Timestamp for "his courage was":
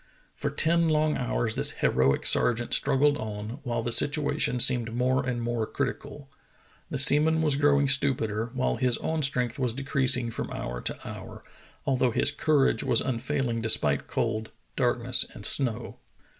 12.09-12.99